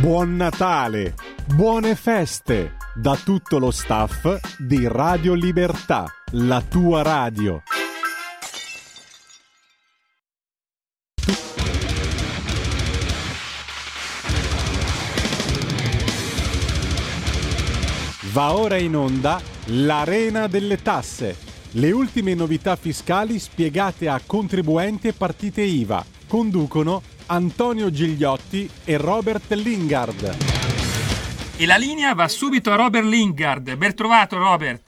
Buon 0.00 0.36
Natale, 0.36 1.14
buone 1.54 1.94
feste 1.94 2.76
da 2.94 3.14
tutto 3.14 3.58
lo 3.58 3.70
staff 3.70 4.56
di 4.58 4.88
Radio 4.88 5.34
Libertà, 5.34 6.06
la 6.32 6.62
tua 6.62 7.02
radio. 7.02 7.62
Va 18.32 18.54
ora 18.54 18.78
in 18.78 18.96
onda 18.96 19.40
l'Arena 19.66 20.46
delle 20.46 20.80
Tasse. 20.80 21.36
Le 21.72 21.90
ultime 21.90 22.34
novità 22.34 22.76
fiscali 22.76 23.38
spiegate 23.38 24.08
a 24.08 24.20
contribuenti 24.24 25.08
e 25.08 25.12
partite 25.12 25.60
IVA. 25.60 26.04
Conducono 26.26 27.02
Antonio 27.26 27.90
Gigliotti 27.90 28.68
e 28.84 28.96
Robert 28.96 29.52
Lingard. 29.52 30.22
E 31.58 31.66
la 31.66 31.76
linea 31.76 32.14
va 32.14 32.28
subito 32.28 32.70
a 32.70 32.76
Robert 32.76 33.04
Lingard. 33.04 33.76
Ben 33.76 33.94
trovato 33.94 34.38
Robert. 34.38 34.82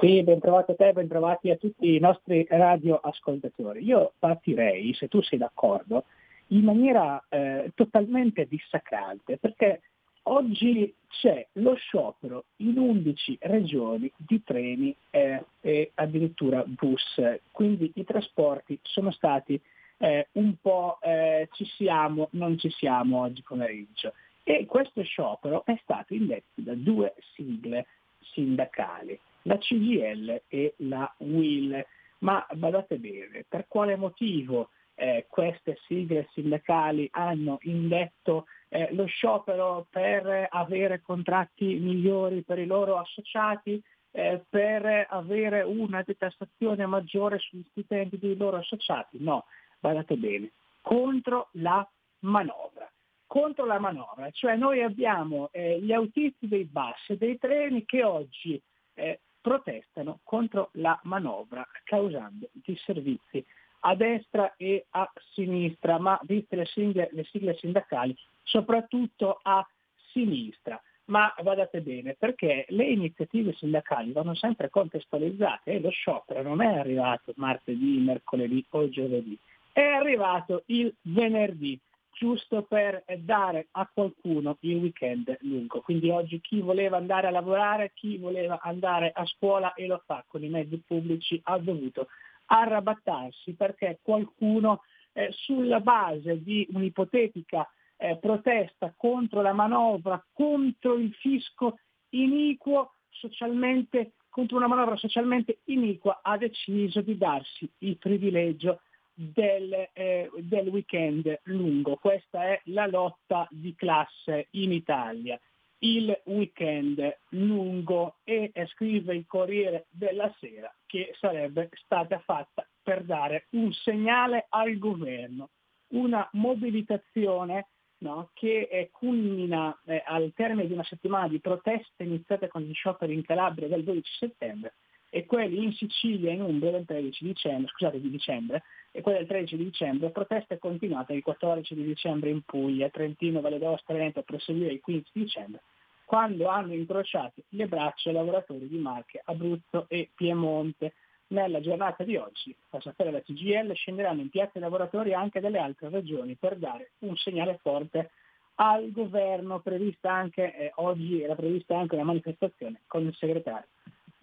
Sì, 0.00 0.22
ben 0.22 0.40
trovato 0.40 0.72
a 0.72 0.74
te, 0.74 0.92
ben 0.92 1.08
trovati 1.08 1.50
a 1.50 1.56
tutti 1.56 1.94
i 1.94 1.98
nostri 1.98 2.46
radioascoltatori. 2.48 3.84
Io 3.84 4.12
partirei, 4.18 4.94
se 4.94 5.08
tu 5.08 5.22
sei 5.22 5.38
d'accordo, 5.38 6.04
in 6.48 6.64
maniera 6.64 7.22
eh, 7.28 7.70
totalmente 7.74 8.46
dissacrante, 8.48 9.38
perché 9.38 9.80
Oggi 10.26 10.94
c'è 11.08 11.46
lo 11.54 11.74
sciopero 11.74 12.44
in 12.56 12.78
11 12.78 13.38
regioni 13.42 14.10
di 14.16 14.42
treni 14.42 14.94
eh, 15.10 15.44
e 15.60 15.90
addirittura 15.96 16.64
bus, 16.64 17.20
quindi 17.50 17.92
i 17.96 18.04
trasporti 18.04 18.78
sono 18.82 19.10
stati 19.10 19.60
eh, 20.04 20.28
un 20.32 20.56
po' 20.60 20.98
eh, 21.00 21.48
ci 21.52 21.64
siamo, 21.64 22.28
non 22.32 22.58
ci 22.58 22.68
siamo 22.70 23.22
oggi 23.22 23.42
pomeriggio. 23.42 24.12
E 24.42 24.66
questo 24.66 25.02
sciopero 25.02 25.64
è 25.64 25.78
stato 25.82 26.12
indetto 26.12 26.60
da 26.60 26.74
due 26.74 27.14
sigle 27.34 27.86
sindacali, 28.20 29.18
la 29.42 29.56
CGL 29.56 30.42
e 30.46 30.74
la 30.78 31.10
WIL. 31.18 31.86
Ma 32.18 32.46
badate 32.52 32.98
bene, 32.98 33.46
per 33.48 33.64
quale 33.66 33.96
motivo 33.96 34.68
eh, 34.94 35.24
queste 35.28 35.78
sigle 35.86 36.28
sindacali 36.32 37.08
hanno 37.12 37.56
indetto 37.62 38.44
eh, 38.68 38.92
lo 38.92 39.06
sciopero 39.06 39.86
per 39.88 40.48
avere 40.50 41.00
contratti 41.00 41.76
migliori 41.76 42.42
per 42.42 42.58
i 42.58 42.66
loro 42.66 42.98
associati, 42.98 43.82
eh, 44.10 44.44
per 44.48 45.06
avere 45.08 45.62
una 45.62 46.02
detassazione 46.02 46.84
maggiore 46.84 47.38
sugli 47.38 47.64
stipendi 47.70 48.18
dei 48.18 48.36
loro 48.36 48.58
associati. 48.58 49.16
No, 49.20 49.46
guardate 49.84 50.16
bene, 50.16 50.52
contro 50.80 51.48
la 51.52 51.86
manovra. 52.20 52.90
Contro 53.26 53.66
la 53.66 53.78
manovra, 53.78 54.30
cioè 54.30 54.56
noi 54.56 54.80
abbiamo 54.80 55.48
eh, 55.52 55.80
gli 55.80 55.92
autisti 55.92 56.46
dei 56.46 56.64
bus 56.64 57.08
e 57.08 57.16
dei 57.16 57.36
treni 57.36 57.84
che 57.84 58.02
oggi 58.02 58.60
eh, 58.94 59.20
protestano 59.40 60.20
contro 60.22 60.70
la 60.74 60.98
manovra 61.02 61.66
causando 61.82 62.48
disservizi 62.52 63.44
a 63.80 63.94
destra 63.94 64.54
e 64.56 64.86
a 64.90 65.10
sinistra, 65.32 65.98
ma 65.98 66.18
viste 66.22 66.56
le 66.56 66.64
sigle, 66.64 67.08
le 67.12 67.24
sigle 67.24 67.56
sindacali, 67.56 68.16
soprattutto 68.42 69.40
a 69.42 69.66
sinistra. 70.12 70.80
Ma 71.06 71.34
guardate 71.42 71.82
bene, 71.82 72.14
perché 72.14 72.64
le 72.68 72.84
iniziative 72.84 73.52
sindacali 73.52 74.12
vanno 74.12 74.34
sempre 74.34 74.70
contestualizzate 74.70 75.72
e 75.72 75.80
lo 75.80 75.90
sciopero 75.90 76.42
non 76.42 76.62
è 76.62 76.78
arrivato 76.78 77.34
martedì, 77.36 77.98
mercoledì 77.98 78.64
o 78.70 78.88
giovedì, 78.88 79.38
è 79.74 79.82
arrivato 79.82 80.62
il 80.66 80.94
venerdì, 81.02 81.76
giusto 82.12 82.62
per 82.62 83.02
dare 83.18 83.66
a 83.72 83.90
qualcuno 83.92 84.56
il 84.60 84.76
weekend 84.76 85.36
lungo. 85.40 85.80
Quindi 85.80 86.10
oggi 86.10 86.40
chi 86.40 86.60
voleva 86.60 86.96
andare 86.96 87.26
a 87.26 87.32
lavorare, 87.32 87.90
chi 87.92 88.16
voleva 88.16 88.60
andare 88.62 89.10
a 89.12 89.26
scuola 89.26 89.74
e 89.74 89.88
lo 89.88 90.00
fa 90.06 90.24
con 90.28 90.44
i 90.44 90.48
mezzi 90.48 90.80
pubblici 90.86 91.40
ha 91.42 91.58
dovuto 91.58 92.06
arrabattarsi 92.46 93.54
perché 93.54 93.98
qualcuno 94.00 94.82
eh, 95.12 95.30
sulla 95.32 95.80
base 95.80 96.40
di 96.40 96.64
un'ipotetica 96.72 97.68
eh, 97.96 98.16
protesta 98.18 98.94
contro 98.96 99.42
la 99.42 99.52
manovra, 99.52 100.24
contro 100.32 100.94
il 100.94 101.12
fisco 101.14 101.80
iniquo, 102.10 102.92
socialmente, 103.08 104.12
contro 104.28 104.56
una 104.56 104.68
manovra 104.68 104.94
socialmente 104.94 105.62
iniqua, 105.64 106.20
ha 106.22 106.36
deciso 106.36 107.00
di 107.00 107.18
darsi 107.18 107.68
il 107.78 107.98
privilegio 107.98 108.78
del, 109.14 109.90
eh, 109.92 110.30
del 110.38 110.68
weekend 110.68 111.40
lungo. 111.44 111.96
Questa 111.96 112.44
è 112.44 112.60
la 112.64 112.86
lotta 112.86 113.46
di 113.50 113.74
classe 113.74 114.48
in 114.50 114.72
Italia 114.72 115.38
il 115.84 116.18
weekend 116.24 117.18
lungo 117.30 118.16
e 118.24 118.50
scrive 118.72 119.14
il 119.14 119.26
Corriere 119.26 119.86
della 119.90 120.32
Sera 120.40 120.74
che 120.86 121.14
sarebbe 121.18 121.68
stata 121.84 122.18
fatta 122.20 122.66
per 122.82 123.04
dare 123.04 123.46
un 123.50 123.72
segnale 123.72 124.46
al 124.48 124.78
governo, 124.78 125.50
una 125.88 126.26
mobilitazione 126.32 127.68
no, 127.98 128.30
che 128.32 128.88
culmina 128.92 129.78
eh, 129.84 130.02
al 130.06 130.32
termine 130.34 130.66
di 130.66 130.72
una 130.72 130.84
settimana 130.84 131.28
di 131.28 131.40
proteste 131.40 132.04
iniziate 132.04 132.48
con 132.48 132.62
gli 132.62 132.72
scioperi 132.72 133.12
in 133.12 133.22
Calabria 133.22 133.68
del 133.68 133.84
12 133.84 134.10
settembre 134.18 134.74
e 135.14 135.26
quelli 135.26 135.62
in 135.62 135.72
Sicilia 135.72 136.32
in 136.32 136.42
Umbria 136.42 136.72
del 136.72 136.86
13 136.86 137.24
dicembre, 137.24 137.70
scusate, 137.70 138.00
di 138.00 138.10
dicembre, 138.10 138.64
e 138.90 139.00
quelli 139.00 139.18
del 139.18 139.28
13 139.28 139.56
di 139.56 139.62
dicembre, 139.62 140.10
proteste 140.10 140.58
continuate 140.58 141.12
il 141.12 141.22
14 141.22 141.72
di 141.72 141.84
dicembre 141.84 142.30
in 142.30 142.42
Puglia, 142.42 142.88
Trentino, 142.88 143.40
Valle 143.40 143.60
d'Aosta, 143.60 143.92
Veneto 143.92 144.18
a 144.18 144.22
proseguire 144.22 144.72
il 144.72 144.80
15 144.80 145.10
dicembre 145.12 145.60
quando 146.04 146.48
hanno 146.48 146.74
incrociato 146.74 147.42
le 147.50 147.66
braccia 147.68 148.10
i 148.10 148.12
lavoratori 148.12 148.66
di 148.66 148.76
Marche, 148.76 149.22
Abruzzo 149.24 149.86
e 149.88 150.10
Piemonte. 150.12 150.94
Nella 151.28 151.60
giornata 151.60 152.02
di 152.02 152.16
oggi, 152.16 152.54
fa 152.68 152.80
sapere 152.80 153.12
la 153.12 153.22
CGL, 153.22 153.72
scenderanno 153.72 154.20
in 154.20 154.30
piazza 154.30 154.58
i 154.58 154.60
lavoratori 154.60 155.14
anche 155.14 155.38
delle 155.38 155.58
altre 155.58 155.90
regioni 155.90 156.34
per 156.34 156.56
dare 156.56 156.90
un 156.98 157.16
segnale 157.16 157.58
forte 157.62 158.10
al 158.56 158.90
governo, 158.90 159.60
prevista 159.60 160.12
anche, 160.12 160.54
eh, 160.56 160.72
oggi 160.76 161.22
era 161.22 161.36
prevista 161.36 161.78
anche 161.78 161.94
una 161.94 162.04
manifestazione 162.04 162.80
con 162.88 163.06
il 163.06 163.14
segretario 163.14 163.68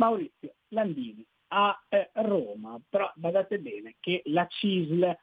Maurizio 0.02 0.56
Landini 0.70 1.24
a 1.50 1.80
eh, 1.88 2.10
Roma, 2.14 2.80
però 2.90 3.12
badate 3.16 3.60
bene 3.60 3.98
che 4.00 4.24
la 4.26 4.48
CISL 4.48 5.16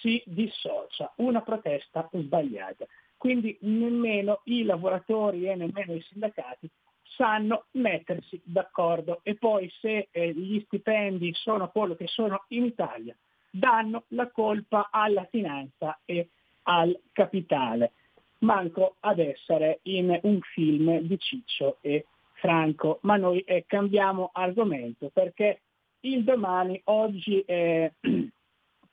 si 0.00 0.22
dissocia, 0.26 1.10
una 1.16 1.40
protesta 1.40 2.06
sbagliata. 2.12 2.84
Quindi 3.16 3.56
nemmeno 3.62 4.40
i 4.44 4.64
lavoratori 4.64 5.48
e 5.48 5.54
nemmeno 5.54 5.94
i 5.94 6.02
sindacati 6.02 6.68
sanno 7.16 7.66
mettersi 7.72 8.38
d'accordo 8.44 9.20
e 9.22 9.36
poi 9.36 9.72
se 9.80 10.08
eh, 10.10 10.34
gli 10.34 10.60
stipendi 10.66 11.32
sono 11.32 11.70
quello 11.70 11.94
che 11.94 12.06
sono 12.06 12.44
in 12.48 12.66
Italia, 12.66 13.16
danno 13.50 14.04
la 14.08 14.30
colpa 14.30 14.90
alla 14.90 15.24
finanza 15.30 15.98
e 16.04 16.28
al 16.64 16.94
capitale. 17.12 17.92
Manco 18.40 18.96
ad 19.00 19.18
essere 19.18 19.78
in 19.84 20.18
un 20.24 20.40
film 20.42 20.98
di 20.98 21.18
Ciccio 21.18 21.78
e 21.80 22.04
Franco, 22.46 23.00
ma 23.02 23.16
noi 23.16 23.40
eh, 23.40 23.64
cambiamo 23.66 24.30
argomento 24.32 25.10
perché 25.12 25.62
il 26.02 26.22
domani 26.22 26.80
oggi, 26.84 27.40
eh, 27.40 27.94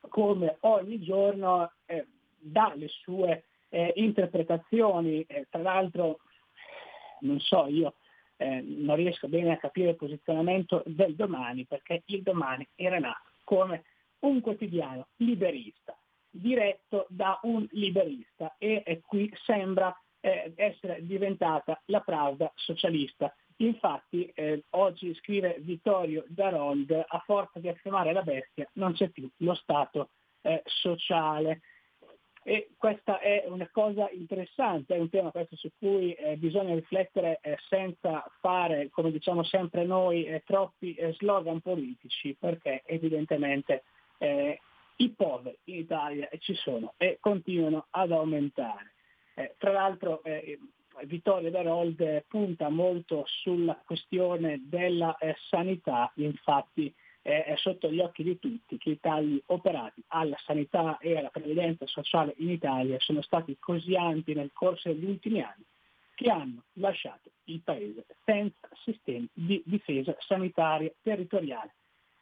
come 0.10 0.58
ogni 0.62 1.00
giorno, 1.00 1.72
eh, 1.86 2.08
dà 2.40 2.74
le 2.76 2.88
sue 2.88 3.44
eh, 3.70 3.94
interpretazioni, 3.98 5.22
eh, 5.28 5.46
tra 5.52 5.62
l'altro 5.62 6.22
non 7.20 7.40
so, 7.40 7.68
io 7.68 7.94
eh, 8.38 8.62
non 8.62 8.96
riesco 8.96 9.28
bene 9.28 9.52
a 9.52 9.58
capire 9.58 9.92
il 9.92 9.98
posizionamento 9.98 10.82
del 10.88 11.14
domani 11.14 11.66
perché 11.66 12.02
il 12.08 12.24
domani 12.24 12.68
era 12.74 12.98
nato 12.98 13.30
come 13.44 13.84
un 14.22 14.42
quotidiano 14.42 15.10
liberista, 15.18 15.96
diretto 16.28 17.06
da 17.08 17.40
un 17.44 17.68
liberista 17.70 18.56
e 18.58 19.02
qui 19.06 19.32
sembra 19.46 19.96
essere 20.24 21.06
diventata 21.06 21.82
la 21.88 22.00
Pravda 22.00 22.50
socialista. 22.56 23.36
Infatti 23.58 24.32
eh, 24.34 24.64
oggi 24.72 25.14
scrive 25.16 25.58
Vittorio 25.60 26.24
Darold, 26.28 26.92
a 26.92 27.20
forza 27.26 27.60
di 27.60 27.68
affermare 27.68 28.14
la 28.14 28.24
bestia 28.24 28.68
non 28.74 28.94
c'è 28.94 29.10
più 29.10 29.30
lo 29.38 29.54
Stato 29.54 30.10
eh, 30.42 30.62
sociale. 30.66 31.62
E 32.46 32.72
questa 32.78 33.20
è 33.20 33.46
una 33.48 33.70
cosa 33.72 34.10
interessante, 34.12 34.96
è 34.96 35.00
un 35.00 35.10
tema 35.10 35.32
su 35.52 35.70
cui 35.80 36.12
eh, 36.12 36.36
bisogna 36.36 36.76
riflettere 36.76 37.40
eh, 37.42 37.58
senza 37.70 38.30
fare, 38.42 38.90
come 38.90 39.12
diciamo 39.12 39.44
sempre 39.44 39.86
noi, 39.86 40.26
eh, 40.26 40.44
troppi 40.46 40.94
eh, 40.94 41.14
slogan 41.14 41.62
politici, 41.62 42.36
perché 42.38 42.84
evidentemente 42.86 43.84
i 44.96 45.10
poveri 45.10 45.58
in 45.66 45.80
Italia 45.80 46.30
ci 46.40 46.54
sono 46.54 46.94
e 46.96 47.18
continuano 47.20 47.88
ad 47.90 48.14
aumentare. 48.14 48.94
Tra 49.58 49.72
l'altro 49.74 50.22
Vittorio 51.06 51.50
Darold 51.50 52.24
punta 52.28 52.70
molto 52.70 53.24
sulla 53.26 53.80
questione 53.86 54.62
della 54.64 55.18
sanità, 55.50 56.12
infatti 56.16 56.94
è 57.22 57.54
sotto 57.56 57.90
gli 57.90 58.02
occhi 58.02 58.22
di 58.22 58.38
tutti 58.38 58.78
che 58.78 58.92
i 58.92 59.00
tagli 59.00 59.42
operati 59.48 60.04
alla 60.08 60.38
sanità 60.46 60.98
e 60.98 61.18
alla 61.18 61.30
previdenza 61.30 61.88
sociale 61.88 62.34
in 62.38 62.50
Italia 62.50 63.00
sono 63.00 63.22
stati 63.22 63.56
così 63.60 63.96
ampi 63.96 64.34
nel 64.34 64.52
corso 64.52 64.90
degli 64.90 65.06
ultimi 65.06 65.42
anni 65.42 65.64
che 66.16 66.30
hanno 66.30 66.64
lasciato 66.74 67.32
il 67.46 67.62
Paese 67.62 68.06
senza 68.26 68.68
sistemi 68.84 69.28
di 69.32 69.62
difesa 69.66 70.16
sanitaria 70.20 70.92
territoriale 71.02 71.76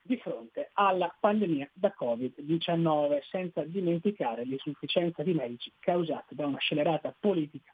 di 0.04 0.18
fronte 0.18 0.70
alla 0.74 1.16
pandemia 1.20 1.70
da 1.74 1.94
Covid-19, 2.00 3.22
senza 3.30 3.64
dimenticare 3.64 4.44
l'insufficienza 4.44 5.24
di 5.24 5.34
medici 5.34 5.72
causata 5.80 6.28
da 6.30 6.46
una 6.46 6.58
scelerata 6.58 7.16
politica 7.20 7.74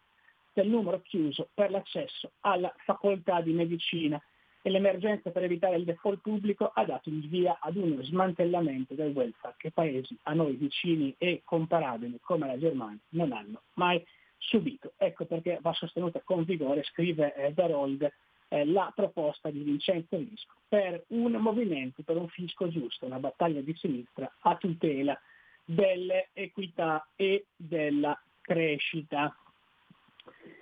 del 0.58 0.70
numero 0.70 1.02
chiuso 1.04 1.50
per 1.54 1.70
l'accesso 1.70 2.32
alla 2.42 2.74
facoltà 2.84 3.42
di 3.42 3.54
medicina 3.54 4.20
e 4.64 4.72
l'emergenza 4.72 5.30
per 5.30 5.44
evitare 5.44 5.76
il 5.76 5.84
default 5.84 6.20
pubblico 6.22 6.72
ha 6.74 6.84
dato 6.84 7.10
il 7.10 7.28
via 7.30 7.60
ad 7.62 7.76
uno 7.76 8.02
smantellamento 8.02 8.96
del 8.96 9.14
welfare 9.14 9.54
che 9.60 9.70
paesi 9.70 10.18
a 10.24 10.34
noi 10.34 10.54
vicini 10.54 11.14
e 11.20 11.42
comparabili 11.46 12.18
come 12.22 12.48
la 12.48 12.58
Germania 12.58 12.98
non 13.10 13.34
hanno 13.34 13.62
mai 13.76 14.04
subito. 14.40 14.94
Ecco 14.98 15.26
perché 15.26 15.60
va 15.62 15.74
sostenuta 15.74 16.22
con 16.24 16.44
vigore, 16.44 16.82
scrive 16.84 17.36
eh, 17.36 17.54
Darold, 17.54 18.12
eh, 18.50 18.66
la 18.66 18.92
proposta 18.96 19.52
di 19.52 19.60
Vincenzo 19.60 20.18
Visco 20.18 20.56
per 20.68 21.04
un 21.10 21.34
movimento, 21.34 22.02
per 22.02 22.18
un 22.18 22.28
fisco 22.30 22.68
giusto, 22.68 23.06
una 23.06 23.20
battaglia 23.20 23.62
di 23.62 23.76
sinistra 23.76 24.34
a 24.40 24.56
tutela 24.56 25.20
dell'equità 25.64 27.08
e 27.16 27.46
della 27.56 28.20
crescita. 28.42 29.36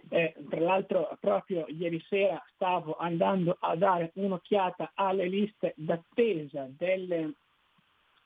Eh, 0.09 0.35
tra 0.49 0.59
l'altro 0.59 1.17
proprio 1.19 1.65
ieri 1.67 1.99
sera 2.07 2.41
stavo 2.53 2.95
andando 2.95 3.57
a 3.59 3.75
dare 3.75 4.11
un'occhiata 4.15 4.91
alle 4.93 5.27
liste 5.27 5.73
d'attesa 5.75 6.67
delle 6.69 7.33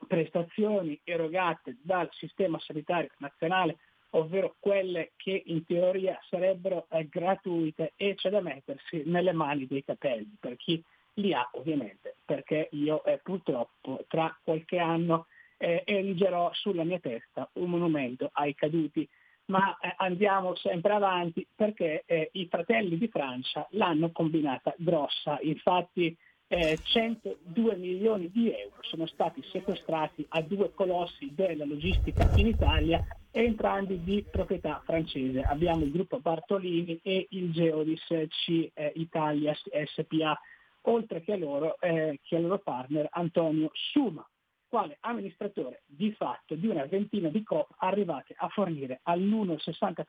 prestazioni 0.08 1.00
erogate 1.04 1.78
dal 1.82 2.10
sistema 2.12 2.60
sanitario 2.60 3.10
nazionale, 3.18 3.78
ovvero 4.12 4.56
quelle 4.60 5.12
che 5.16 5.42
in 5.46 5.66
teoria 5.66 6.20
sarebbero 6.30 6.88
eh, 6.90 7.08
gratuite 7.08 7.94
e 7.96 8.16
c'è 8.16 8.30
da 8.30 8.42
mettersi 8.42 9.04
nelle 9.06 9.32
mani 9.32 9.66
dei 9.66 9.84
capelli, 9.84 10.36
per 10.40 10.58
chi 10.58 10.84
li 11.16 11.34
ha 11.34 11.48
ovviamente, 11.54 12.16
perché 12.26 12.70
io 12.72 13.04
eh, 13.04 13.20
purtroppo 13.22 14.04
tra 14.08 14.36
qualche 14.44 14.80
anno 14.80 15.28
eh, 15.58 15.84
erigerò 15.86 16.52
sulla 16.54 16.84
mia 16.84 17.00
testa 17.00 17.50
un 17.54 17.70
monumento 17.70 18.30
ai 18.34 18.56
caduti 18.56 19.08
ma 19.50 19.78
eh, 19.80 19.94
andiamo 19.98 20.56
sempre 20.56 20.94
avanti 20.94 21.46
perché 21.56 22.04
eh, 22.06 22.30
i 22.34 22.48
fratelli 22.48 22.98
di 22.98 23.08
Francia 23.08 23.68
l'hanno 23.72 24.12
combinata 24.12 24.74
grossa, 24.78 25.40
infatti 25.42 26.16
eh, 26.48 26.80
102 26.82 27.76
milioni 27.76 28.32
di 28.32 28.52
euro 28.52 28.78
sono 28.82 29.06
stati 29.08 29.44
sequestrati 29.52 30.26
a 30.30 30.42
due 30.42 30.72
colossi 30.74 31.34
della 31.34 31.66
logistica 31.66 32.28
in 32.34 32.48
Italia, 32.48 33.02
entrambi 33.32 34.04
di 34.04 34.26
proprietà 34.30 34.82
francese. 34.84 35.44
Abbiamo 35.44 35.84
il 35.84 35.92
gruppo 35.92 36.20
Bartolini 36.20 37.00
e 37.04 37.28
il 37.30 37.52
Geodis 37.52 38.04
C 38.28 38.72
eh, 38.74 38.92
Italia 38.96 39.54
SPA, 39.54 40.40
oltre 40.84 41.22
che 41.22 41.34
a 41.34 41.38
loro, 41.38 41.80
eh, 41.80 42.20
che 42.24 42.36
al 42.36 42.44
loro 42.44 42.60
partner 42.60 43.08
Antonio 43.12 43.70
Suma 43.74 44.28
quale 44.70 44.98
amministratore 45.02 45.82
di 45.86 46.12
fatto 46.14 46.56
di 46.56 46.68
una 46.68 46.86
ventina 46.86 47.30
di 47.30 47.44
COP 47.44 47.74
arrivate 47.80 48.36
a 48.38 48.48
fornire 48.50 49.00
all'uno 49.04 49.54
il 49.54 49.62
60% 49.64 50.04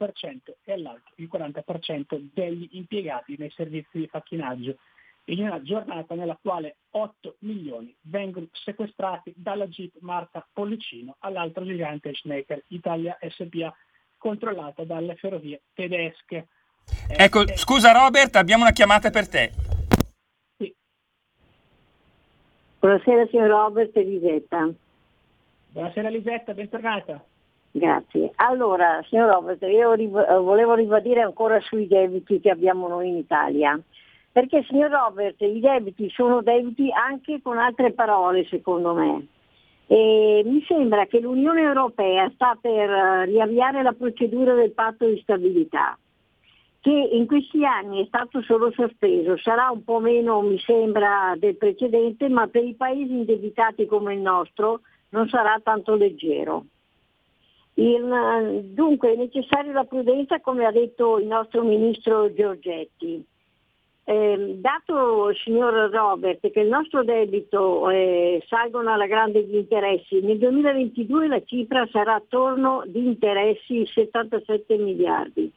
e 0.63 0.73
all'altro 0.73 1.13
il 1.17 1.29
40% 1.33 2.29
degli 2.33 2.69
impiegati 2.73 3.37
nei 3.39 3.51
servizi 3.51 3.99
di 3.99 4.07
facchinaggio 4.07 4.77
in 5.25 5.41
una 5.41 5.63
giornata 5.63 6.15
nella 6.15 6.39
quale 6.41 6.77
8 6.91 7.37
milioni 7.41 7.95
vengono 8.03 8.49
sequestrati 8.53 9.33
dalla 9.37 9.67
Jeep 9.67 9.95
marca 10.01 10.47
Pollicino 10.53 11.17
all'altro 11.21 11.65
gigante 11.65 12.15
Schnecker 12.15 12.65
Italia 12.69 13.17
SPA 13.29 13.75
controllata 14.17 14.85
dalle 14.85 15.17
ferrovie 15.17 15.63
tedesche. 15.73 16.49
Ecco, 17.09 17.47
eh, 17.47 17.57
scusa 17.57 17.93
Robert, 17.93 18.37
abbiamo 18.37 18.63
una 18.63 18.73
chiamata 18.73 19.11
per 19.11 19.29
te. 19.29 19.80
Buonasera 22.81 23.27
signor 23.27 23.49
Robert 23.49 23.95
e 23.95 24.03
Lisetta. 24.03 24.71
Buonasera 25.73 26.09
Lisetta, 26.09 26.55
bentornata. 26.55 27.23
Grazie. 27.71 28.33
Allora, 28.37 29.05
signor 29.07 29.31
Robert, 29.35 29.63
io 29.65 29.93
riv- 29.93 30.39
volevo 30.39 30.73
ribadire 30.73 31.21
ancora 31.21 31.61
sui 31.61 31.87
debiti 31.87 32.41
che 32.41 32.49
abbiamo 32.49 32.89
noi 32.89 33.09
in 33.09 33.17
Italia. 33.17 33.79
Perché, 34.33 34.65
signor 34.67 34.93
Robert, 34.93 35.39
i 35.43 35.61
debiti 35.61 36.09
sono 36.09 36.41
debiti 36.41 36.91
anche 36.91 37.43
con 37.43 37.59
altre 37.59 37.93
parole, 37.93 38.47
secondo 38.47 38.95
me. 38.95 39.27
E 39.87 40.41
mi 40.47 40.65
sembra 40.67 41.05
che 41.05 41.21
l'Unione 41.21 41.61
Europea 41.61 42.31
sta 42.33 42.57
per 42.59 42.89
eh, 42.89 43.25
riavviare 43.27 43.83
la 43.83 43.93
procedura 43.93 44.55
del 44.55 44.71
patto 44.71 45.05
di 45.05 45.21
stabilità 45.21 45.99
che 46.81 46.91
in 47.13 47.27
questi 47.27 47.65
anni 47.65 48.03
è 48.03 48.07
stato 48.07 48.41
solo 48.43 48.73
sospeso, 48.73 49.37
sarà 49.37 49.71
un 49.71 49.85
po' 49.85 50.01
meno 50.01 50.41
mi 50.41 50.59
sembra 50.59 51.35
del 51.37 51.57
precedente, 51.57 52.29
ma 52.31 52.47
per 52.47 52.65
i 52.65 52.75
paesi 52.75 53.13
indebitati 53.13 53.85
come 53.85 54.15
il 54.15 54.21
nostro 54.21 54.81
non 55.11 55.29
sarà 55.29 55.61
tanto 55.63 55.95
leggero. 55.95 56.65
Il, 57.75 58.71
dunque 58.73 59.13
è 59.13 59.17
necessaria 59.17 59.73
la 59.73 59.85
prudenza 59.85 60.41
come 60.41 60.65
ha 60.65 60.73
detto 60.73 61.19
il 61.19 61.27
nostro 61.27 61.63
ministro 61.63 62.33
Giorgetti. 62.33 63.25
Eh, 64.05 64.57
dato, 64.59 65.33
signor 65.35 65.91
Robert, 65.91 66.51
che 66.51 66.61
il 66.61 66.69
nostro 66.69 67.05
debito 67.05 67.91
eh, 67.91 68.43
salgono 68.49 68.91
alla 68.93 69.07
grande 69.07 69.45
gli 69.45 69.55
interessi, 69.55 70.21
nel 70.21 70.39
2022 70.39 71.29
la 71.29 71.43
cifra 71.45 71.87
sarà 71.93 72.15
attorno 72.15 72.83
di 72.87 73.05
interessi 73.07 73.87
77 73.87 74.79
miliardi 74.79 75.53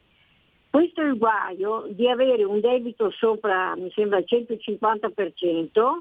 questo 0.73 1.01
è 1.01 1.05
il 1.05 1.19
guaio 1.19 1.85
di 1.89 2.09
avere 2.09 2.43
un 2.43 2.59
debito 2.59 3.11
sopra, 3.11 3.75
mi 3.75 3.91
sembra, 3.91 4.17
il 4.17 4.25
150% 4.27 5.99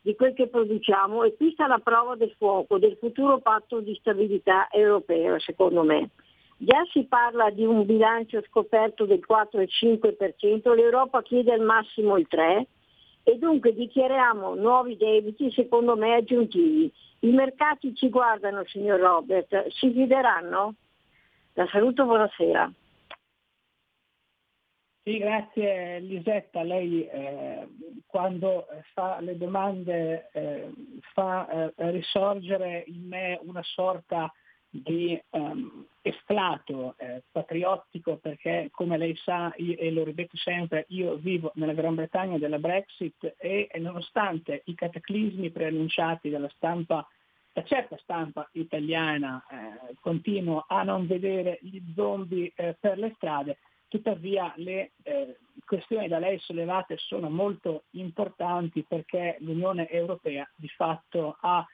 di 0.00 0.14
quel 0.14 0.32
che 0.32 0.48
produciamo 0.48 1.24
e 1.24 1.36
qui 1.36 1.52
sta 1.52 1.66
la 1.66 1.78
prova 1.78 2.16
del 2.16 2.32
fuoco 2.38 2.78
del 2.78 2.96
futuro 2.98 3.40
patto 3.40 3.80
di 3.80 3.94
stabilità 4.00 4.68
europeo, 4.70 5.38
secondo 5.40 5.82
me. 5.82 6.08
Già 6.56 6.86
si 6.90 7.04
parla 7.04 7.50
di 7.50 7.66
un 7.66 7.84
bilancio 7.84 8.40
scoperto 8.48 9.04
del 9.04 9.20
4,5%, 9.20 10.74
l'Europa 10.74 11.20
chiede 11.20 11.52
al 11.52 11.60
massimo 11.60 12.16
il 12.16 12.26
3% 12.30 12.64
e 13.24 13.36
dunque 13.36 13.74
dichiariamo 13.74 14.54
nuovi 14.54 14.96
debiti, 14.96 15.52
secondo 15.52 15.96
me, 15.96 16.14
aggiuntivi. 16.14 16.90
I 17.18 17.30
mercati 17.30 17.94
ci 17.94 18.08
guardano, 18.08 18.64
signor 18.64 19.00
Robert, 19.00 19.68
si 19.68 19.92
fideranno? 19.92 20.76
La 21.52 21.66
saluto, 21.66 22.06
buonasera. 22.06 22.72
Sì, 25.06 25.18
grazie 25.18 26.00
Lisetta. 26.00 26.62
Lei 26.62 27.06
eh, 27.06 27.68
quando 28.06 28.66
fa 28.94 29.20
le 29.20 29.36
domande 29.36 30.30
eh, 30.32 30.72
fa 31.12 31.46
eh, 31.46 31.90
risorgere 31.90 32.84
in 32.86 33.06
me 33.06 33.38
una 33.42 33.62
sorta 33.62 34.32
di 34.70 35.20
um, 35.30 35.86
esclato 36.00 36.94
eh, 36.96 37.22
patriottico 37.30 38.16
perché 38.16 38.70
come 38.72 38.96
lei 38.96 39.14
sa 39.16 39.52
io, 39.58 39.76
e 39.76 39.90
lo 39.90 40.04
ripeto 40.04 40.38
sempre 40.38 40.86
io 40.88 41.16
vivo 41.16 41.52
nella 41.56 41.74
Gran 41.74 41.94
Bretagna 41.94 42.38
della 42.38 42.58
Brexit 42.58 43.34
e, 43.36 43.68
e 43.70 43.78
nonostante 43.78 44.62
i 44.64 44.74
cataclismi 44.74 45.50
preannunciati 45.50 46.30
dalla 46.30 46.50
stampa 46.56 47.06
da 47.52 47.62
certa 47.62 47.96
stampa 47.98 48.48
italiana 48.52 49.44
eh, 49.50 49.94
continuo 50.00 50.64
a 50.66 50.82
non 50.82 51.06
vedere 51.06 51.58
gli 51.60 51.80
zombie 51.94 52.50
eh, 52.56 52.74
per 52.80 52.96
le 52.96 53.12
strade 53.16 53.58
Tuttavia 53.94 54.52
le 54.56 54.90
eh, 55.04 55.36
questioni 55.64 56.08
da 56.08 56.18
lei 56.18 56.36
sollevate 56.40 56.96
sono 56.96 57.30
molto 57.30 57.84
importanti 57.90 58.82
perché 58.82 59.36
l'Unione 59.38 59.88
Europea 59.88 60.50
di 60.56 60.66
fatto 60.66 61.36
ha 61.38 61.64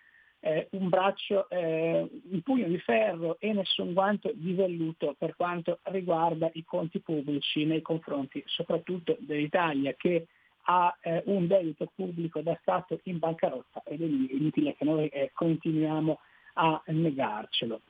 eh, 0.41 0.69
un 0.73 0.91
braccio, 0.91 1.49
eh, 1.49 2.07
un 2.31 2.43
pugno 2.43 2.69
di 2.69 2.77
ferro 2.77 3.39
e 3.41 3.55
nessun 3.55 3.95
guanto 3.95 4.33
di 4.35 4.53
velluto 4.53 5.15
per 5.17 5.35
quanto 5.35 5.79
riguarda 5.85 6.51
i 6.53 6.63
conti 6.63 7.01
pubblici 7.01 7.65
nei 7.65 7.81
confronti 7.81 8.43
soprattutto 8.45 9.17
dell'Italia 9.21 9.95
che 9.95 10.27
ha 10.65 10.95
eh, 11.01 11.23
un 11.25 11.47
debito 11.47 11.91
pubblico 11.95 12.43
da 12.43 12.55
Stato 12.61 13.01
in 13.05 13.19
bancarotta 13.19 13.83
ed 13.87 14.03
è 14.03 14.05
inutile 14.05 14.75
che 14.75 14.85
noi 14.85 15.09
eh, 15.09 15.31
continuiamo 15.33 16.19
a 16.53 16.83
negarcelo. 16.85 17.81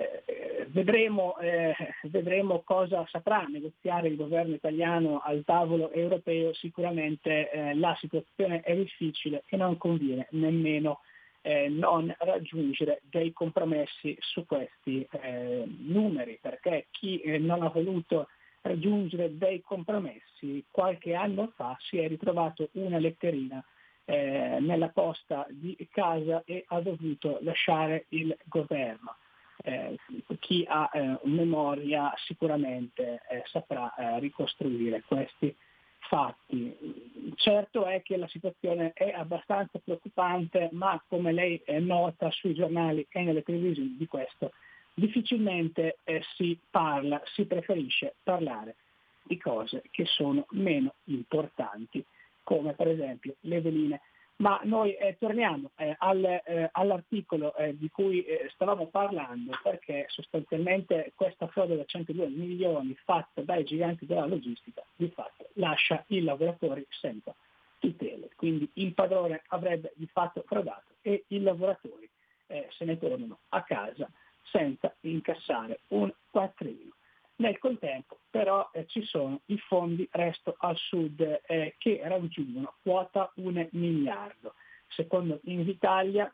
Eh, 0.00 0.66
vedremo, 0.68 1.36
eh, 1.38 1.74
vedremo, 2.02 2.62
cosa 2.62 3.04
saprà 3.10 3.42
negoziare 3.48 4.06
il 4.06 4.14
governo 4.14 4.54
italiano 4.54 5.20
al 5.24 5.42
tavolo 5.44 5.90
europeo, 5.90 6.54
sicuramente 6.54 7.50
eh, 7.50 7.74
la 7.74 7.96
situazione 7.98 8.60
è 8.60 8.76
difficile 8.76 9.42
e 9.48 9.56
non 9.56 9.76
conviene 9.76 10.28
nemmeno 10.30 11.00
eh, 11.42 11.68
non 11.68 12.14
raggiungere 12.18 13.00
dei 13.10 13.32
compromessi 13.32 14.16
su 14.20 14.46
questi 14.46 15.04
eh, 15.10 15.64
numeri, 15.66 16.38
perché 16.40 16.86
chi 16.92 17.18
eh, 17.22 17.38
non 17.38 17.62
ha 17.62 17.68
voluto 17.70 18.28
raggiungere 18.60 19.36
dei 19.36 19.60
compromessi 19.62 20.64
qualche 20.70 21.14
anno 21.14 21.52
fa 21.56 21.76
si 21.80 21.98
è 21.98 22.06
ritrovato 22.06 22.68
una 22.72 22.98
letterina 22.98 23.64
nella 24.10 24.88
posta 24.88 25.46
di 25.50 25.76
casa 25.90 26.42
e 26.46 26.64
ha 26.68 26.80
dovuto 26.80 27.40
lasciare 27.42 28.06
il 28.08 28.34
governo. 28.44 29.16
Eh, 29.62 29.96
chi 30.38 30.64
ha 30.68 30.88
eh, 30.92 31.18
memoria 31.24 32.12
sicuramente 32.16 33.22
eh, 33.28 33.42
saprà 33.46 33.94
eh, 33.94 34.20
ricostruire 34.20 35.02
questi 35.06 35.54
fatti. 35.98 37.34
Certo 37.34 37.84
è 37.84 38.02
che 38.02 38.16
la 38.16 38.28
situazione 38.28 38.92
è 38.94 39.10
abbastanza 39.10 39.78
preoccupante, 39.78 40.68
ma 40.72 41.00
come 41.08 41.32
lei 41.32 41.62
nota 41.80 42.30
sui 42.30 42.54
giornali 42.54 43.06
e 43.10 43.22
nelle 43.22 43.42
televisioni 43.42 43.96
di 43.96 44.06
questo, 44.06 44.52
difficilmente 44.94 45.98
eh, 46.04 46.22
si 46.34 46.58
parla, 46.70 47.20
si 47.34 47.44
preferisce 47.44 48.14
parlare 48.22 48.76
di 49.22 49.38
cose 49.38 49.82
che 49.90 50.06
sono 50.06 50.46
meno 50.50 50.94
importanti, 51.04 52.04
come 52.42 52.72
per 52.72 52.88
esempio 52.88 53.34
le 53.40 53.60
veline. 53.60 54.00
Ma 54.38 54.60
noi 54.62 54.94
eh, 54.94 55.16
torniamo 55.18 55.72
eh, 55.76 55.96
al, 55.98 56.24
eh, 56.24 56.68
all'articolo 56.70 57.56
eh, 57.56 57.76
di 57.76 57.90
cui 57.90 58.22
eh, 58.22 58.48
stavamo 58.54 58.86
parlando 58.86 59.58
perché 59.62 60.04
sostanzialmente 60.08 61.12
questa 61.16 61.48
frode 61.48 61.76
da 61.76 61.84
102 61.84 62.28
milioni 62.28 62.96
fatta 63.04 63.42
dai 63.42 63.64
giganti 63.64 64.06
della 64.06 64.26
logistica 64.26 64.84
di 64.94 65.08
fatto 65.08 65.48
lascia 65.54 66.04
i 66.08 66.22
lavoratori 66.22 66.86
senza 66.88 67.34
tutele. 67.80 68.30
Quindi 68.36 68.70
il 68.74 68.94
padrone 68.94 69.42
avrebbe 69.48 69.92
di 69.96 70.06
fatto 70.06 70.44
frodato 70.46 70.94
e 71.02 71.24
i 71.28 71.40
lavoratori 71.40 72.08
eh, 72.46 72.68
se 72.70 72.84
ne 72.84 72.96
tornano 72.96 73.40
a 73.48 73.62
casa 73.62 74.08
senza 74.50 74.94
incassare 75.00 75.80
un 75.88 76.12
quattrino. 76.30 76.92
Nel 77.38 77.58
contempo 77.58 78.18
però 78.30 78.68
eh, 78.72 78.86
ci 78.86 79.02
sono 79.04 79.40
i 79.46 79.58
fondi 79.58 80.08
Resto 80.10 80.56
al 80.58 80.76
Sud 80.76 81.20
eh, 81.46 81.74
che 81.78 82.00
raggiungono 82.04 82.74
quota 82.82 83.30
un 83.36 83.66
miliardo. 83.72 84.54
Secondo 84.88 85.40
Invitalia 85.44 86.32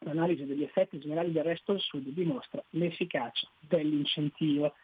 l'analisi 0.00 0.44
degli 0.44 0.62
effetti 0.62 0.98
generali 0.98 1.32
del 1.32 1.44
Resto 1.44 1.72
al 1.72 1.80
Sud 1.80 2.08
dimostra 2.08 2.62
l'efficacia 2.70 3.48
dell'incentivo. 3.60 4.74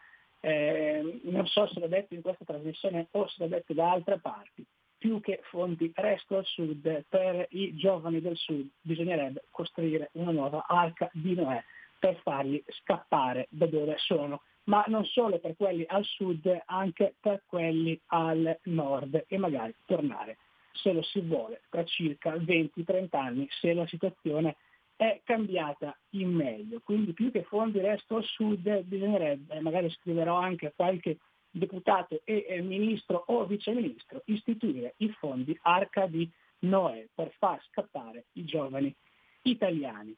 Eh, 0.41 1.21
non 1.25 1.47
so 1.47 1.67
se 1.69 1.81
l'ho 1.81 1.89
detto 1.89 2.15
in 2.15 2.23
questa 2.23 2.45
trasmissione 2.45 3.09
o 3.13 3.27
se 3.29 3.35
l'ho 3.39 3.49
detto 3.49 3.73
da 3.73 3.91
altre 3.91 4.19
parti, 4.19 4.65
più 4.99 5.21
che 5.21 5.41
fondi 5.45 5.91
Resto 5.95 6.37
al 6.37 6.45
Sud 6.45 7.05
per 7.09 7.47
i 7.51 7.75
giovani 7.75 8.21
del 8.21 8.37
Sud 8.37 8.69
bisognerebbe 8.81 9.45
costruire 9.51 10.11
una 10.13 10.33
nuova 10.33 10.67
arca 10.67 11.09
di 11.13 11.35
Noè 11.35 11.63
per 11.99 12.21
farli 12.23 12.63
scappare 12.69 13.47
da 13.51 13.67
dove 13.67 13.97
sono, 13.99 14.43
ma 14.69 14.85
non 14.87 15.05
solo 15.05 15.39
per 15.39 15.57
quelli 15.57 15.85
al 15.89 16.05
sud, 16.05 16.63
anche 16.67 17.15
per 17.21 17.43
quelli 17.47 17.99
al 18.07 18.59
nord 18.65 19.25
e 19.27 19.39
magari 19.39 19.75
tornare, 19.87 20.39
se 20.73 20.93
lo 20.93 21.03
si 21.03 21.21
vuole, 21.21 21.63
tra 21.71 21.85
circa 21.85 22.35
20-30 22.35 23.09
anni, 23.17 23.47
se 23.51 23.73
la 23.73 23.87
situazione 23.87 24.57
è 24.95 25.21
cambiata 25.25 25.97
in 26.11 26.33
meglio. 26.33 26.81
Quindi 26.85 27.13
più 27.13 27.31
che 27.31 27.45
fondi 27.45 27.81
resto 27.81 28.17
al 28.17 28.25
sud 28.25 28.83
bisognerebbe, 28.83 29.59
magari 29.61 29.91
scriverò 29.91 30.37
anche 30.37 30.73
qualche 30.77 31.19
deputato 31.51 32.21
e 32.25 32.61
ministro 32.63 33.25
o 33.29 33.47
viceministro, 33.47 34.23
istituire 34.27 34.95
i 34.99 35.09
fondi 35.13 35.59
Arca 35.63 36.07
di 36.07 36.31
Noè 36.61 37.09
per 37.15 37.33
far 37.39 37.63
scappare 37.71 38.27
i 38.33 38.45
giovani 38.45 38.95
italiani. 39.43 40.15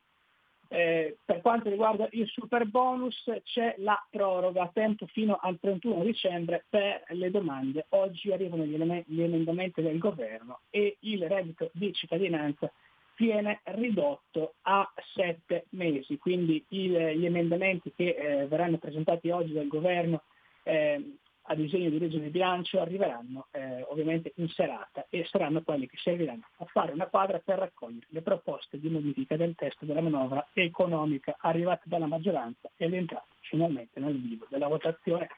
Eh, 0.73 1.17
per 1.25 1.41
quanto 1.41 1.69
riguarda 1.69 2.07
il 2.13 2.29
super 2.29 2.65
bonus 2.65 3.29
c'è 3.43 3.75
la 3.79 4.01
proroga 4.09 4.63
a 4.63 4.71
tempo 4.73 5.05
fino 5.07 5.37
al 5.41 5.59
31 5.59 6.05
dicembre 6.05 6.65
per 6.69 7.03
le 7.09 7.31
domande. 7.33 7.87
Oggi 7.89 8.31
arrivano 8.31 8.65
gli, 8.65 9.21
emendamenti 9.21 9.83
del 9.83 9.99
governo 9.99 10.61
e 10.71 10.97
il 11.01 11.27
reddito 11.27 11.71
di 11.73 11.93
cittadinanza 11.93 12.71
viene 13.17 13.61
ridotto 13.65 14.55
a 14.63 14.89
sette 15.13 15.67
mesi, 15.71 16.17
quindi 16.19 16.65
il, 16.69 17.19
gli 17.19 17.27
emendamenti 17.27 17.93
che 17.95 18.15
eh, 18.15 18.47
verranno 18.47 18.79
presentati 18.79 19.29
oggi 19.31 19.53
dal 19.53 19.67
governo 19.67 20.23
eh, 20.63 21.17
a 21.51 21.55
disegno 21.55 21.91
di 21.91 21.99
legge 21.99 22.21
di 22.21 22.29
bilancio 22.29 22.81
arriveranno 22.81 23.49
eh, 23.51 23.85
ovviamente 23.89 24.33
in 24.37 24.49
serata 24.49 25.07
e 25.11 25.27
saranno 25.29 25.63
quelli 25.63 25.89
che 25.89 25.97
serviranno 25.97 26.45
a 26.59 26.65
fare 26.67 26.93
una 26.93 27.07
quadra 27.07 27.41
per 27.41 27.59
raccogliere 27.59 28.07
le 28.11 28.23
proposte 28.23 28.79
di 28.79 28.89
modifica 28.89 29.37
del 29.37 29.57
testo 29.57 29.85
della 29.85 30.01
manovra 30.01 30.49
economica 30.53 31.37
arrivate 31.41 31.83
dalla 31.87 32.07
maggioranza 32.07 32.71
ed 32.77 32.95
entrate 32.95 33.35
finalmente 33.41 33.99
nel 33.99 34.19
vivo 34.21 34.47
della 34.49 34.69
votazione 34.69 35.29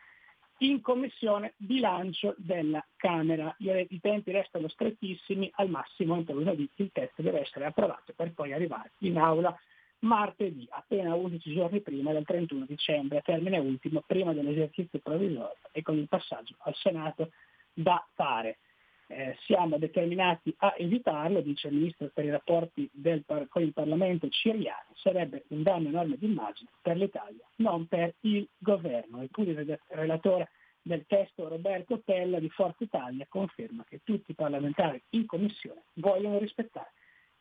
in 0.59 0.83
commissione 0.83 1.55
bilancio 1.57 2.35
della 2.37 2.85
Camera. 2.97 3.55
I 3.59 3.99
tempi 4.01 4.31
restano 4.31 4.69
strettissimi, 4.69 5.51
al 5.55 5.71
massimo 5.71 6.15
entro 6.15 6.35
lunedì 6.35 6.69
il 6.77 6.91
testo 6.93 7.23
deve 7.23 7.41
essere 7.41 7.65
approvato 7.65 8.13
per 8.15 8.33
poi 8.33 8.53
arrivare 8.53 8.93
in 8.99 9.19
aula 9.19 9.59
martedì, 10.03 10.67
appena 10.71 11.15
11 11.15 11.53
giorni 11.53 11.81
prima 11.81 12.13
del 12.13 12.25
31 12.25 12.65
dicembre, 12.67 13.23
termine 13.23 13.59
ultimo 13.59 14.03
prima 14.07 14.33
dell'esercizio 14.33 14.99
provvisorio 15.01 15.59
e 15.73 15.83
con 15.83 15.99
il 15.99 16.09
passaggio 16.09 16.55
al 16.61 16.75
Senato 16.75 17.31
da 17.73 18.05
fare. 18.15 18.59
Eh, 19.09 19.37
siamo 19.45 19.77
determinati 19.77 20.55
a 20.59 20.75
evitarlo, 20.79 21.43
dice 21.43 21.69
il 21.69 21.75
Ministro 21.75 22.11
per 22.15 22.25
i 22.25 22.31
rapporti 22.31 22.89
del, 22.93 23.25
con 23.27 23.63
il 23.63 23.73
Parlamento 23.73 24.29
Ciriani, 24.29 24.95
sarebbe 24.95 25.45
un 25.49 25.63
danno 25.63 25.89
enorme 25.89 26.17
d'immagine 26.17 26.71
per 26.81 26.97
l'Italia, 26.97 27.45
non 27.57 27.87
per 27.87 28.15
il 28.21 28.49
governo. 28.57 29.21
Eppure 29.21 29.51
il 29.51 29.81
relatore 29.89 30.51
del 30.81 31.05
testo 31.07 31.47
Roberto 31.47 31.99
Pella 31.99 32.41
di 32.41 32.49
Forza 32.49 32.83
Italia 32.83 33.27
conferma 33.29 33.85
che 33.87 34.01
tutti 34.03 34.31
i 34.31 34.35
parlamentari 34.35 35.01
in 35.11 35.27
Commissione 35.27 35.83
vogliono 35.95 36.39
rispettare 36.39 36.93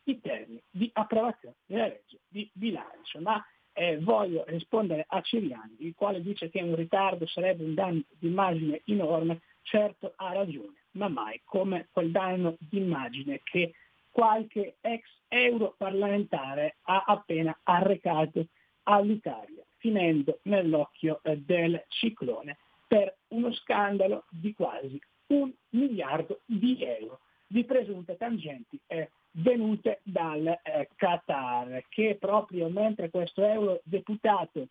i 0.03 0.19
termini 0.19 0.61
di 0.69 0.89
approvazione 0.93 1.55
della 1.65 1.87
legge 1.87 2.19
di 2.27 2.49
bilancio. 2.53 3.19
Ma 3.21 3.43
eh, 3.73 3.97
voglio 3.99 4.43
rispondere 4.47 5.05
a 5.07 5.21
Ciriani, 5.21 5.75
il 5.79 5.93
quale 5.95 6.21
dice 6.21 6.49
che 6.49 6.61
un 6.61 6.75
ritardo 6.75 7.25
sarebbe 7.27 7.63
un 7.63 7.73
danno 7.73 8.01
d'immagine 8.09 8.81
enorme, 8.85 9.41
certo 9.61 10.13
ha 10.15 10.33
ragione, 10.33 10.83
ma 10.91 11.07
mai 11.07 11.41
come 11.45 11.87
quel 11.91 12.11
danno 12.11 12.55
d'immagine 12.59 13.41
che 13.43 13.73
qualche 14.09 14.75
ex 14.81 15.03
europarlamentare 15.27 16.77
ha 16.83 17.03
appena 17.05 17.57
arrecato 17.63 18.47
all'Italia, 18.83 19.63
finendo 19.77 20.39
nell'occhio 20.43 21.21
eh, 21.23 21.37
del 21.37 21.81
ciclone 21.87 22.57
per 22.87 23.15
uno 23.29 23.53
scandalo 23.53 24.25
di 24.29 24.53
quasi 24.53 24.99
un 25.27 25.49
miliardo 25.69 26.41
di 26.45 26.83
euro 26.83 27.21
di 27.47 27.63
presunte 27.63 28.17
tangenti 28.17 28.77
eh, 28.87 29.11
venute 29.31 30.01
dal 30.03 30.45
eh, 30.47 30.89
Qatar, 30.95 31.85
che 31.89 32.17
proprio 32.19 32.69
mentre 32.69 33.09
questo 33.09 33.43
eurodeputato 33.43 34.67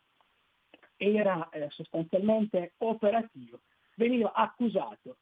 era 0.96 1.48
eh, 1.50 1.68
sostanzialmente 1.70 2.74
operativo, 2.78 3.60
veniva 3.94 4.32
accusato 4.32 5.16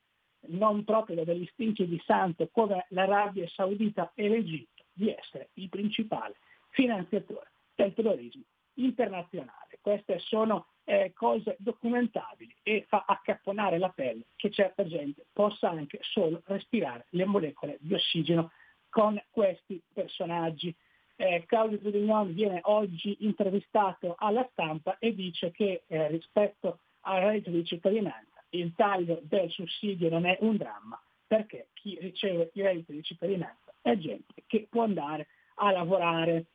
non 0.49 0.85
proprio 0.85 1.16
da 1.16 1.25
degli 1.25 1.47
stinchi 1.52 1.87
di 1.87 2.00
santo 2.04 2.49
come 2.52 2.87
l'Arabia 2.90 3.47
Saudita 3.49 4.12
e 4.14 4.28
l'Egitto 4.28 4.85
di 4.92 5.11
essere 5.11 5.50
il 5.54 5.68
principale 5.68 6.37
finanziatore 6.71 7.52
del 7.75 7.95
terrorismo 7.95 8.42
internazionale. 8.75 9.78
Queste 9.80 10.18
sono 10.18 10.66
eh, 10.85 11.12
cose 11.14 11.57
documentabili 11.59 12.54
e 12.62 12.85
fa 12.88 13.04
accapponare 13.07 13.78
la 13.78 13.90
pelle 13.90 14.26
che 14.37 14.50
certa 14.50 14.85
gente 14.87 15.26
possa 15.33 15.71
anche 15.71 15.99
solo 16.02 16.42
respirare 16.47 17.07
le 17.11 17.25
molecole 17.25 17.78
di 17.80 17.95
ossigeno 17.95 18.50
con 18.88 19.21
questi 19.30 19.80
personaggi. 19.92 20.75
Eh, 21.16 21.45
Claudio 21.47 21.80
Zurignoni 21.80 22.33
viene 22.33 22.61
oggi 22.64 23.16
intervistato 23.21 24.14
alla 24.18 24.47
stampa 24.52 24.99
e 24.99 25.14
dice 25.14 25.50
che 25.50 25.83
eh, 25.87 26.09
rispetto 26.09 26.80
al 27.00 27.23
reddito 27.23 27.50
di 27.50 27.64
cittadinanza 27.64 28.45
il 28.50 28.73
taglio 28.75 29.21
del 29.23 29.50
sussidio 29.50 30.09
non 30.09 30.26
è 30.26 30.37
un 30.40 30.57
dramma 30.57 31.00
perché 31.26 31.68
chi 31.75 31.99
riceve 32.00 32.50
il 32.54 32.64
reddito 32.64 32.92
di 32.92 33.02
cittadinanza 33.02 33.75
è 33.83 33.97
gente 33.97 34.42
che 34.47 34.66
può 34.68 34.83
andare 34.83 35.28
a 35.57 35.71
lavorare. 35.71 36.47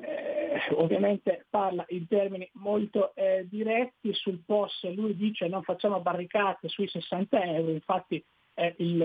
Eh, 0.00 0.60
ovviamente 0.74 1.46
parla 1.50 1.84
in 1.88 2.06
termini 2.06 2.48
molto 2.54 3.14
eh, 3.14 3.46
diretti 3.48 4.14
sul 4.14 4.42
POS, 4.44 4.94
lui 4.94 5.16
dice 5.16 5.48
non 5.48 5.62
facciamo 5.62 6.00
barricate 6.00 6.68
sui 6.68 6.88
60 6.88 7.42
euro, 7.42 7.70
infatti 7.70 8.24
eh, 8.58 8.74
il, 8.78 8.98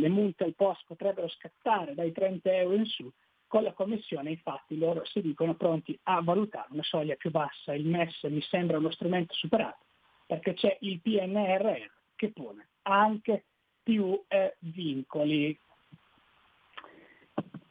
le 0.00 0.08
multe 0.08 0.44
al 0.44 0.54
POS 0.54 0.84
potrebbero 0.86 1.28
scattare 1.28 1.94
dai 1.94 2.12
30 2.12 2.50
euro 2.52 2.74
in 2.76 2.86
su, 2.86 3.10
con 3.48 3.62
la 3.62 3.72
Commissione 3.72 4.30
infatti 4.30 4.78
loro 4.78 5.04
si 5.06 5.20
dicono 5.20 5.54
pronti 5.54 5.98
a 6.04 6.20
valutare 6.22 6.68
una 6.70 6.82
soglia 6.82 7.16
più 7.16 7.30
bassa, 7.30 7.74
il 7.74 7.86
MES 7.86 8.22
mi 8.24 8.42
sembra 8.42 8.78
uno 8.78 8.90
strumento 8.90 9.34
superato, 9.34 9.86
perché 10.26 10.54
c'è 10.54 10.76
il 10.80 11.00
PNRR 11.00 11.86
che 12.14 12.30
pone 12.32 12.68
anche 12.82 13.46
più 13.82 14.22
eh, 14.28 14.56
vincoli. 14.60 15.58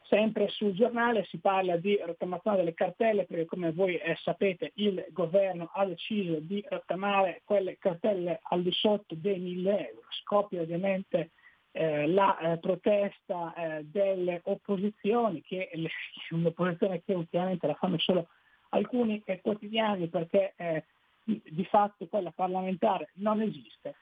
Sempre 0.08 0.48
sul 0.48 0.72
giornale 0.72 1.26
si 1.26 1.38
parla 1.38 1.76
di 1.76 2.00
rottamazione 2.02 2.56
delle 2.56 2.72
cartelle 2.72 3.26
perché 3.26 3.44
come 3.44 3.72
voi 3.72 3.96
eh, 3.96 4.16
sapete 4.22 4.72
il 4.76 5.04
governo 5.10 5.70
ha 5.74 5.84
deciso 5.84 6.38
di 6.40 6.64
rottamare 6.66 7.42
quelle 7.44 7.76
cartelle 7.76 8.40
al 8.44 8.62
di 8.62 8.72
sotto 8.72 9.14
dei 9.14 9.38
1000 9.38 9.88
euro. 9.90 10.06
Scoppia 10.08 10.62
ovviamente 10.62 11.32
eh, 11.72 12.06
la 12.06 12.38
eh, 12.38 12.58
protesta 12.58 13.52
eh, 13.54 13.84
delle 13.84 14.40
opposizioni, 14.44 15.42
che 15.42 15.68
è 15.68 15.76
un'opposizione 16.30 17.02
che 17.04 17.12
ultimamente 17.12 17.66
la 17.66 17.74
fanno 17.74 17.98
solo 17.98 18.28
alcuni 18.70 19.20
eh, 19.26 19.42
quotidiani 19.42 20.08
perché 20.08 20.54
eh, 20.56 20.84
di 21.24 21.64
fatto 21.66 22.06
quella 22.06 22.30
parlamentare 22.30 23.10
non 23.16 23.42
esiste. 23.42 23.94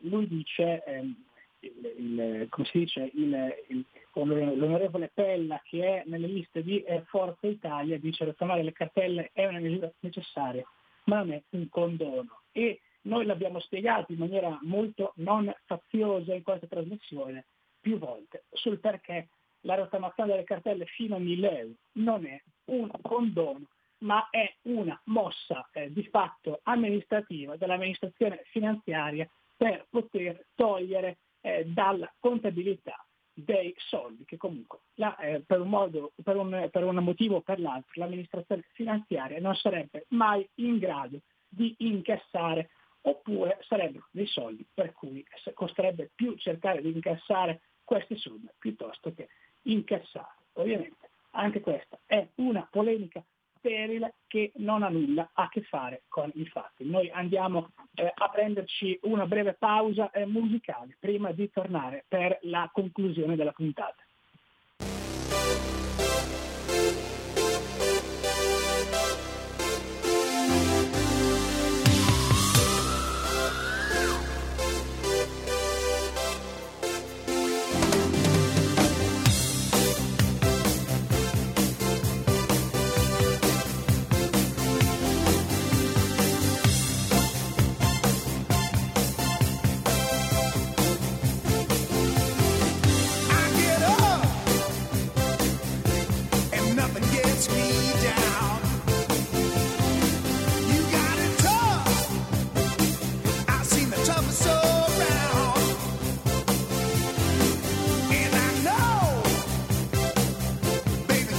lui 0.00 0.26
dice, 0.26 0.82
ehm, 0.84 1.14
il, 1.60 1.94
il, 1.96 2.46
come 2.48 2.66
si 2.66 2.78
dice, 2.80 3.08
il, 3.14 3.84
l'onorevole 4.24 5.10
Pella 5.12 5.60
che 5.64 6.02
è 6.02 6.02
nelle 6.06 6.26
liste 6.26 6.62
di 6.62 6.84
Forza 7.06 7.46
Italia, 7.46 7.98
dice 7.98 8.24
rottamare 8.24 8.62
le 8.62 8.72
cartelle 8.72 9.30
è 9.32 9.46
una 9.46 9.58
misura 9.58 9.90
necessaria, 10.00 10.64
ma 11.04 11.18
non 11.18 11.32
è 11.32 11.42
un 11.50 11.68
condono. 11.68 12.42
E 12.52 12.80
noi 13.02 13.24
l'abbiamo 13.24 13.60
spiegato 13.60 14.12
in 14.12 14.18
maniera 14.18 14.58
molto 14.62 15.12
non 15.16 15.52
faziosa 15.64 16.34
in 16.34 16.42
questa 16.42 16.66
trasmissione 16.66 17.46
più 17.80 17.98
volte 17.98 18.44
sul 18.52 18.78
perché 18.78 19.28
la 19.62 19.74
rottamazione 19.74 20.30
delle 20.30 20.44
cartelle 20.44 20.86
fino 20.86 21.16
a 21.16 21.18
1000 21.18 21.58
euro 21.58 21.74
non 21.92 22.26
è 22.26 22.40
un 22.66 22.90
condono, 23.02 23.66
ma 23.98 24.28
è 24.30 24.54
una 24.62 24.98
mossa 25.04 25.68
eh, 25.72 25.92
di 25.92 26.04
fatto 26.04 26.60
amministrativa 26.62 27.56
dell'amministrazione 27.56 28.42
finanziaria 28.46 29.28
per 29.56 29.86
poter 29.90 30.46
togliere 30.54 31.18
eh, 31.40 31.64
dalla 31.66 32.10
contabilità 32.18 33.04
dei 33.44 33.74
soldi 33.76 34.24
che 34.24 34.36
comunque 34.36 34.80
la, 34.94 35.16
eh, 35.18 35.40
per, 35.40 35.60
un 35.60 35.68
modo, 35.68 36.12
per, 36.22 36.36
un, 36.36 36.68
per 36.70 36.84
un 36.84 36.96
motivo 36.96 37.36
o 37.36 37.40
per 37.40 37.60
l'altro 37.60 37.92
l'amministrazione 37.94 38.64
finanziaria 38.72 39.40
non 39.40 39.54
sarebbe 39.54 40.06
mai 40.08 40.48
in 40.56 40.78
grado 40.78 41.20
di 41.48 41.74
incassare 41.78 42.70
oppure 43.02 43.58
sarebbero 43.62 44.06
dei 44.10 44.26
soldi 44.26 44.66
per 44.72 44.92
cui 44.92 45.24
costerebbe 45.54 46.10
più 46.14 46.36
cercare 46.36 46.82
di 46.82 46.90
incassare 46.90 47.62
queste 47.84 48.16
somme 48.16 48.54
piuttosto 48.58 49.12
che 49.14 49.28
incassare. 49.62 50.36
Ovviamente 50.54 51.10
anche 51.30 51.60
questa 51.60 51.98
è 52.06 52.26
una 52.36 52.66
polemica 52.70 53.24
sterile 53.60 54.16
che 54.26 54.52
non 54.56 54.82
ha 54.82 54.88
nulla 54.88 55.30
a 55.32 55.48
che 55.48 55.62
fare 55.62 56.02
con 56.08 56.30
i 56.34 56.46
fatti. 56.46 56.84
Noi 56.84 57.08
andiamo 57.10 57.70
eh, 57.94 58.12
a 58.12 58.28
prenderci 58.28 58.98
una 59.02 59.26
breve 59.26 59.54
pausa 59.54 60.10
eh, 60.10 60.26
musicale 60.26 60.96
prima 60.98 61.30
di 61.30 61.48
tornare 61.50 62.04
per 62.08 62.38
la 62.42 62.68
conclusione 62.72 63.36
della 63.36 63.52
puntata. 63.52 64.02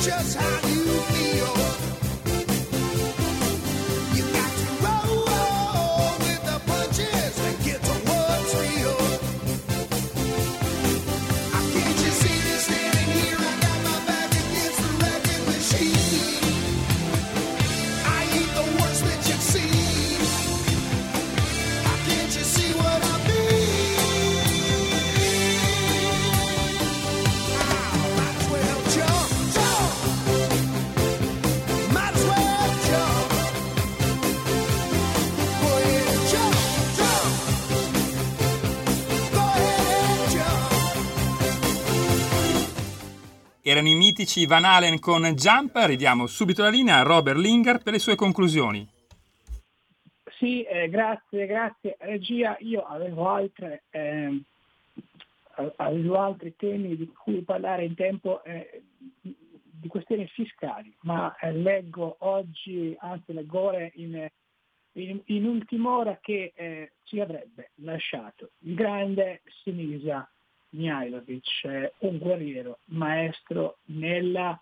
just 0.02 0.36
how 0.36 0.68
you 0.68 0.81
Erano 43.82 43.96
i 43.96 43.98
mitici 43.98 44.46
Van 44.46 44.64
Halen 44.64 45.00
con 45.00 45.24
Jump, 45.24 45.76
ridiamo 45.76 46.28
subito 46.28 46.62
la 46.62 46.70
linea 46.70 46.98
a 46.98 47.02
Robert 47.02 47.40
Lingard 47.40 47.82
per 47.82 47.94
le 47.94 48.00
sue 48.00 48.14
conclusioni. 48.14 48.88
Sì, 50.38 50.62
eh, 50.62 50.88
grazie, 50.88 51.48
grazie 51.48 51.96
regia. 52.00 52.56
Io 52.60 52.84
avevo, 52.84 53.28
altre, 53.30 53.86
eh, 53.90 54.40
avevo 55.78 56.20
altri 56.20 56.56
temi 56.56 56.96
di 56.96 57.12
cui 57.12 57.42
parlare 57.42 57.84
in 57.84 57.96
tempo 57.96 58.44
eh, 58.44 58.84
di 59.20 59.88
questioni 59.88 60.28
fiscali, 60.28 60.96
ma 61.02 61.36
eh, 61.38 61.52
leggo 61.52 62.18
oggi, 62.20 62.96
anzi 63.00 63.34
leggo 63.34 63.62
ora 63.62 63.90
in, 63.94 64.30
in, 64.92 65.22
in 65.26 65.46
ultima 65.46 65.98
ora 65.98 66.20
che 66.22 66.54
eh, 66.56 66.92
ci 67.06 67.20
avrebbe 67.20 67.72
lasciato 67.78 68.52
il 68.60 68.76
grande 68.76 69.42
Sinisa 69.64 70.30
Mihailovic, 70.72 71.92
un 72.00 72.18
guerriero, 72.18 72.80
maestro 72.86 73.78
nella 73.86 74.60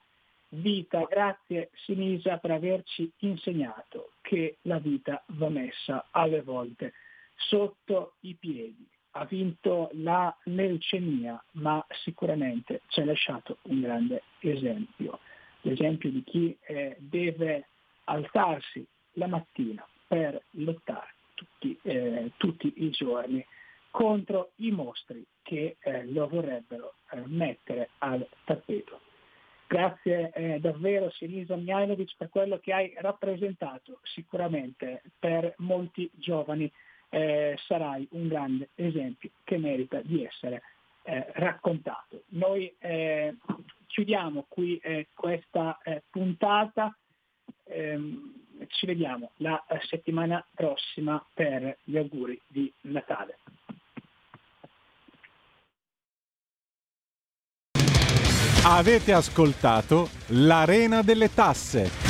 vita. 0.49 1.05
Grazie 1.09 1.69
Sinisa 1.85 2.37
per 2.37 2.51
averci 2.51 3.11
insegnato 3.19 4.11
che 4.21 4.57
la 4.63 4.79
vita 4.79 5.23
va 5.27 5.49
messa 5.49 6.07
alle 6.11 6.41
volte 6.41 6.93
sotto 7.35 8.15
i 8.21 8.35
piedi. 8.35 8.87
Ha 9.11 9.25
vinto 9.25 9.89
la 9.93 10.35
leucemia, 10.43 11.43
ma 11.53 11.83
sicuramente 12.03 12.81
ci 12.87 13.01
ha 13.01 13.05
lasciato 13.05 13.57
un 13.63 13.81
grande 13.81 14.23
esempio, 14.39 15.19
l'esempio 15.61 16.11
di 16.11 16.23
chi 16.23 16.55
eh, 16.61 16.95
deve 16.99 17.67
alzarsi 18.05 18.85
la 19.13 19.27
mattina 19.27 19.85
per 20.07 20.41
lottare 20.51 21.13
tutti, 21.33 21.77
eh, 21.83 22.31
tutti 22.37 22.71
i 22.77 22.89
giorni 22.89 23.45
contro 23.91 24.51
i 24.57 24.71
mostri 24.71 25.25
che 25.41 25.77
eh, 25.79 26.05
lo 26.05 26.27
vorrebbero 26.27 26.93
eh, 27.11 27.21
mettere 27.25 27.89
al 27.99 28.27
tappeto. 28.45 29.01
Grazie 29.67 30.31
eh, 30.33 30.59
davvero 30.59 31.11
Sinisa 31.11 31.55
Mihailovic 31.55 32.15
per 32.17 32.29
quello 32.29 32.59
che 32.59 32.73
hai 32.73 32.93
rappresentato, 32.97 33.99
sicuramente 34.03 35.03
per 35.17 35.53
molti 35.57 36.09
giovani 36.13 36.71
eh, 37.09 37.55
sarai 37.65 38.07
un 38.11 38.27
grande 38.27 38.69
esempio 38.75 39.29
che 39.43 39.57
merita 39.57 40.01
di 40.01 40.23
essere 40.23 40.61
eh, 41.03 41.31
raccontato. 41.33 42.23
Noi 42.29 42.73
eh, 42.79 43.35
chiudiamo 43.87 44.45
qui 44.47 44.79
questa 45.13 45.79
puntata, 46.11 46.95
ehm, 47.65 48.67
ci 48.67 48.85
vediamo 48.85 49.31
la 49.37 49.63
settimana 49.87 50.45
prossima 50.53 51.23
per 51.33 51.77
gli 51.83 51.97
auguri 51.97 52.39
di 52.47 52.71
Natale. 52.81 53.37
Avete 58.63 59.13
ascoltato 59.13 60.09
l'Arena 60.27 61.01
delle 61.01 61.33
Tasse. 61.33 62.08